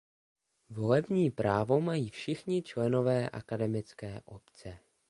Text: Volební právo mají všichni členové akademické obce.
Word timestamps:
Volební 0.69 1.31
právo 1.31 1.81
mají 1.81 2.09
všichni 2.09 2.63
členové 2.63 3.29
akademické 3.29 4.21
obce. 4.25 4.79